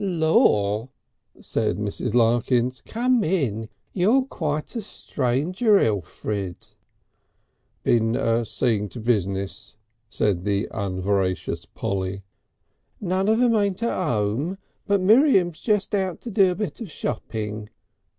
"Law!" 0.03 0.89
said 1.39 1.77
Mrs. 1.77 2.15
Larkins, 2.15 2.81
"come 2.87 3.23
in! 3.23 3.69
You're 3.93 4.23
quite 4.23 4.75
a 4.75 4.81
stranger, 4.81 5.77
Elfrid!" 5.77 6.69
"Been 7.83 8.43
seeing 8.43 8.89
to 8.89 8.99
business," 8.99 9.75
said 10.09 10.43
the 10.43 10.67
unveracious 10.71 11.67
Polly. 11.71 12.23
"None 12.99 13.27
of 13.27 13.39
'em 13.43 13.53
ain't 13.53 13.83
at 13.83 13.93
'ome, 13.95 14.57
but 14.87 15.01
Miriam's 15.01 15.59
just 15.59 15.93
out 15.93 16.19
to 16.21 16.31
do 16.31 16.49
a 16.49 16.55
bit 16.55 16.81
of 16.81 16.89
shopping. 16.89 17.69